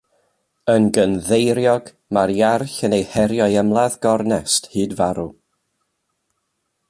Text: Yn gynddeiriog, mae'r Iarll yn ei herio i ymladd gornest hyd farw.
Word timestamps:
Yn 0.75 0.85
gynddeiriog, 0.97 1.91
mae'r 2.17 2.33
Iarll 2.37 2.73
yn 2.89 2.97
ei 2.99 3.05
herio 3.11 3.49
i 3.55 3.59
ymladd 3.63 3.99
gornest 4.07 4.69
hyd 4.77 4.99
farw. 5.03 5.29